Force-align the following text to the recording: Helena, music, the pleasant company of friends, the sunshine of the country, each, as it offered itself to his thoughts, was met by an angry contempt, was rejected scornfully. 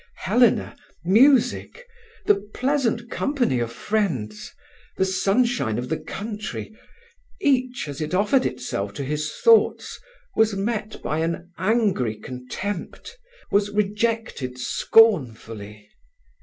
Helena, 0.15 0.75
music, 1.05 1.85
the 2.25 2.33
pleasant 2.55 3.11
company 3.11 3.59
of 3.59 3.71
friends, 3.71 4.51
the 4.97 5.05
sunshine 5.05 5.77
of 5.77 5.89
the 5.89 5.99
country, 5.99 6.75
each, 7.39 7.87
as 7.87 8.01
it 8.01 8.15
offered 8.15 8.43
itself 8.43 8.95
to 8.95 9.03
his 9.03 9.31
thoughts, 9.31 9.99
was 10.35 10.55
met 10.55 11.03
by 11.03 11.19
an 11.19 11.51
angry 11.59 12.15
contempt, 12.15 13.15
was 13.51 13.69
rejected 13.69 14.57
scornfully. 14.57 15.87